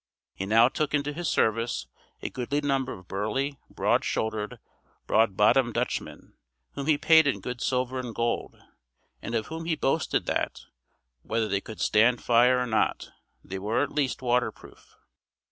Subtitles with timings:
[0.33, 1.85] He now took into his service
[2.23, 4.57] a goodly number of burly, broad shouldered,
[5.05, 6.33] broad bottomed Dutchmen,
[6.71, 8.57] whom he paid in good silver and gold,
[9.21, 10.61] and of whom he boasted that,
[11.21, 13.11] whether they could stand fire or not,
[13.43, 14.95] they were at least water proof.